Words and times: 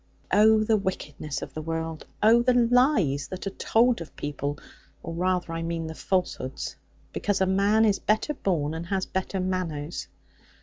'Oh, 0.33 0.63
the 0.63 0.77
wickedness 0.77 1.43
of 1.43 1.53
the 1.53 1.61
world! 1.61 2.07
Oh, 2.23 2.41
the 2.41 2.55
lies 2.55 3.27
that 3.27 3.45
are 3.45 3.51
told 3.51 4.01
of 4.01 4.15
people 4.15 4.57
or 5.03 5.13
rather 5.13 5.53
I 5.53 5.61
mean 5.61 5.85
the 5.85 5.93
falsehoods 5.93 6.75
because 7.13 7.39
a 7.39 7.45
man 7.45 7.85
is 7.85 7.99
better 7.99 8.33
born, 8.33 8.73
and 8.73 8.87
has 8.87 9.05
better 9.05 9.39
manners! 9.39 10.07